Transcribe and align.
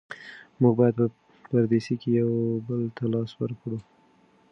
موږ 0.61 0.73
باید 0.79 0.95
په 0.99 1.05
پردیسۍ 1.49 1.95
کې 2.01 2.09
یو 2.19 2.31
بل 2.67 2.81
ته 2.95 3.03
لاس 3.13 3.31
ورکړو. 3.37 3.77